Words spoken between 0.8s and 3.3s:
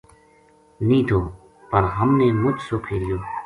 نیہہ تھو پر ہم نے مُچ سُکھ ہیریو